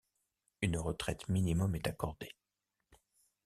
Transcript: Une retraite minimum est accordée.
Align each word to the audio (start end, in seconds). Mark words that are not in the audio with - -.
Une 0.63 0.77
retraite 0.79 1.29
minimum 1.29 1.75
est 1.75 1.85
accordée. 1.87 2.33